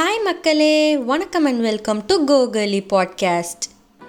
[0.00, 0.96] Hi மக்களே.
[0.98, 3.64] வணக்கம் and welcome to கோகலி பாட்காஸ்ட்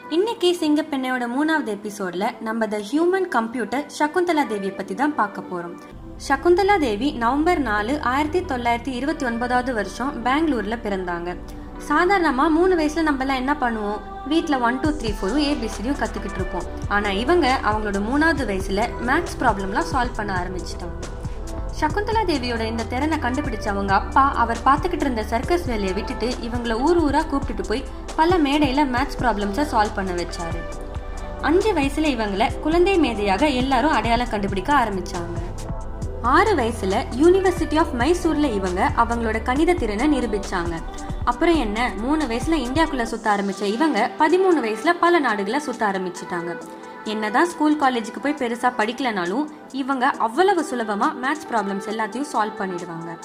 [0.09, 5.75] இன்னைக்கு சிங்கப்பெண்ணையோட மூணாவது எபிசோட்ல நம்ம த ஹியூமன் கம்ப்யூட்டர் சகுந்தலா தேவியை பத்தி தான் பார்க்க போறோம்.
[6.27, 11.35] சகுந்தலா தேவி நவம்பர் நாலு ஆயிரத்தி தொள்ளாயிரத்தி இருபத்தி ஒன்பதாவது வருஷம் பெங்களூர்ல பிறந்தாங்க.
[11.89, 14.01] சாதாரணமா மூணு வயசுல நம்ம எல்லாம் என்ன பண்ணுவோம்?
[14.27, 16.63] வீட்டில் ஒன் டூ த்ரீ ஃபோரும் ஏபிசிடியும் கற்றுக்கிட்டு இருப்போம்.
[16.87, 21.19] ஆனால் இவங்க அவங்களோட மூணாவது வயசில் மேக்ஸ் ப்ராப்ளம்லாம் சால்வ் பண்ண ஆரம்பிச்சிட்டாங்க.
[21.79, 26.99] சகுந்தலா தேவியோட இந்த திறனை கண்டுபிடிச்ச அவங்க அப்பா அவர் பார்த்துக்கிட்டு இருந்த சர்க்கஸ் வேலையை விட்டுட்டு இவங்கள ஊர்
[27.03, 27.83] ஊரா கூப்பிட்டுட்டு போய்
[28.15, 30.61] பல மேடையில மேத்ஸ் ப்ராப்ளம்ஸை சால்வ் பண்ண வச்சாரு.
[31.41, 35.37] அஞ்சு வயசுல இவங்கள குழந்தை மேதையாக எல்லாரும் அடையாளம் கண்டுபிடிக்க ஆரம்பிச்சாங்க.
[36.21, 40.75] ஆறு வயசுல யூனிவர்சிட்டி ஆஃப் மைசூர்ல இவங்க அவங்களோட கணித திறனை நிரூபிச்சாங்க.
[41.25, 41.91] அப்புறம் என்ன?
[41.97, 46.61] மூணு வயசுல இந்தியாக்குள்ள சுத்த ஆரம்பிச்ச இவங்க பதிமூணு வயசுல பல நாடுகளை சுத்த ஆரம்பிச்சிட்டாங்க.
[47.03, 53.19] என்னதான் ஸ்கூல் காலேஜுக்கு போய் பெருசா படிக்கலனாலும் இவங்க அவ்வளவு சுலபமா மேத்ஸ் ப்ராப்ளம்ஸ் எல்லாத்தையும் சால்வ் பண்ணிடுவாங்க.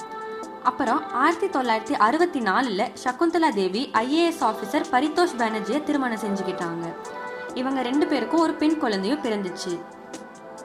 [0.63, 6.95] அப்புறம் ஆயிரத்தி தொள்ளாயிரத்தி அறுபத்தி நாலுல சகுந்தலா தேவி ஐஏஎஸ் ஆஃபீஸர் பரிதோஷ் பானர்ஜியை திருமணம் செஞ்சுக்கிட்டாங்க.
[7.53, 9.79] இவங்க ரெண்டு பேருக்கும் ஒரு பெண் குழந்தையும் பிறந்துச்சு.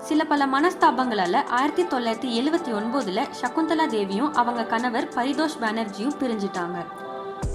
[0.00, 6.84] சில பல மனஸ்தாபங்களால ஆயிரத்தி தொள்ளாயிரத்தி எழுவத்தி ஒன்பதுல சகுந்தலா தேவியும் அவங்க கணவர் பரிதோஷ் பானர்ஜியும் பிரிஞ்சிட்டாங்க.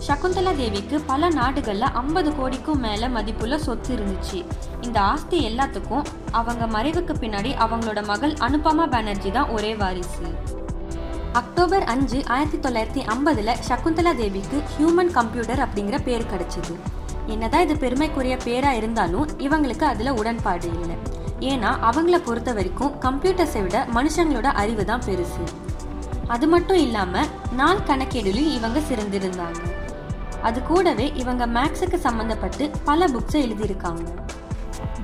[0.07, 4.45] சகுந்தலா தேவிக்கு பல நாடுகளில் ஐம்பது கோடிக்கும் மேலே மதிப்புள்ள சொத்து இருந்துச்சு.
[4.81, 10.29] இந்த ஆஸ்தி எல்லாத்துக்கும் அவங்க மறைவுக்கு பின்னாடி அவங்களோட மகள் அனுபமா பானர்ஜி தான் ஒரே வாரிசு.
[11.31, 16.75] அக்டோபர் அஞ்சு ஆயிரத்தி தொள்ளாயிரத்தி ஐம்பதுல சகுந்தலா தேவிக்கு ஹியூமன் கம்ப்யூட்டர் அப்படிங்கிற பேர் கிடைச்சிது.
[17.27, 20.97] என்னதான் இது பெருமைக்குரிய பேரா இருந்தாலும் இவங்களுக்கு அதில் உடன்பாடு இல்லை.
[21.39, 25.44] ஏன்னா அவங்கள பொறுத்த வரைக்கும் கம்ப்யூட்டர்ஸை விட மனுஷங்களோட அறிவு தான் பெருசு.
[26.28, 29.61] அது மட்டும் இல்லாம நாள் கணக்கேடுலையும் இவங்க சிறந்திருந்தாங்க.
[30.42, 34.06] அது கூடவே இவங்க மேக்ஸுக்கு சம்மந்தப்பட்டு பல புக்ஸை எழுதியிருக்காங்க.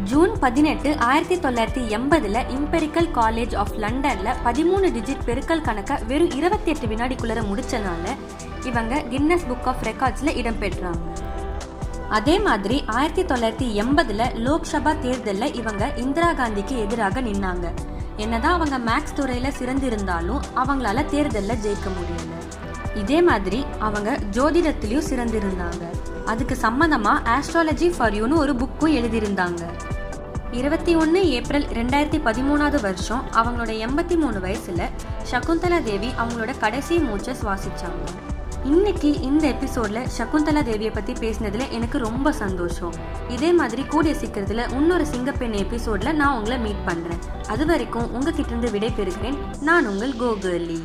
[0.04, 6.72] ஜூன் பதினெட்டு ஆயிரத்தி தொள்ளாயிரத்தி எண்பதுல இம்பெரிக்கல் காலேஜ் ஆஃப் லண்டன்ல பதிமூணு டிஜிட் பெருக்கல் கணக்கை வெறும் இருபத்தி
[6.72, 8.16] எட்டு வினாடிக்குள்ளே முடிச்சனால
[8.64, 11.08] இவங்க கின்னஸ் புக் ஆஃப் ரெக்கார்ட்ஸில் இடம்பெற்றாங்க
[12.10, 17.68] அதே மாதிரி ஆயிரத்தி தொள்ளாயிரத்தி எண்பதுல லோக்சபா தேர்தலில் இவங்க இந்திரா காந்திக்கு எதிராக நின்னாங்க.
[18.18, 22.97] என்னதான் அவங்க மேக்ஸ் துறையில சிறந்திருந்தாலும் அவங்களால தேர்தலில் ஜெயிக்க முடியல.
[22.97, 25.84] இதே மாதிரி அவங்க ஜோதிடத்திலையும் சிறந்திருந்தாங்க.
[26.25, 29.62] அதுக்கு சம்மந்தமா ஆஸ்ட்ராலஜி ஃபார் யூன்னு ஒரு புக்கும் எழுதியிருந்தாங்க.
[30.52, 34.90] இருபத்தி ஒன்று ஏப்ரல் ரெண்டாயிரத்தி பதிமூணாவது வருஷம் அவங்களோட எண்பத்தி மூணு வயசுல
[35.31, 38.33] சகுந்தலா தேவி அவங்களோட கடைசி மூச்சை சுவாசிச்சாங்க.
[38.63, 42.94] இன்னைக்கு இந்த எபிசோட்ல சகுந்தலா தேவியை பத்தி பேசினதுல எனக்கு ரொம்ப சந்தோஷம்.
[43.28, 47.18] இதே மாதிரி கூடிய சீக்கிரத்துல இன்னொரு சிங்கப்பெண் எபிசோட்ல நான் உங்களை மீட் பண்றேன்.
[47.47, 50.84] அது வரைக்கும் உங்ககிட்ட இருந்து விடை பெறுகிறேன் நான் உங்கள் கோகர்லி